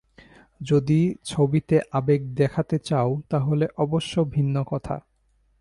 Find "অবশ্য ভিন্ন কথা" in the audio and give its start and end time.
3.77-4.95